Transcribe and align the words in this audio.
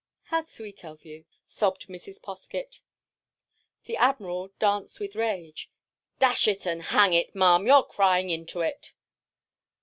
"How 0.23 0.41
sweet 0.43 0.83
of 0.83 1.05
you!" 1.05 1.25
sobbed 1.45 1.85
Mrs. 1.87 2.19
Poskett. 2.19 2.79
The 3.85 3.97
Admiral 3.97 4.49
danced 4.57 4.99
with 4.99 5.13
rage. 5.15 5.69
"Dash 6.17 6.47
it 6.47 6.65
and 6.65 6.81
hang 6.81 7.13
it, 7.13 7.35
Ma'am, 7.35 7.67
you're 7.67 7.83
crying 7.83 8.31
into 8.31 8.61
it!" 8.61 8.95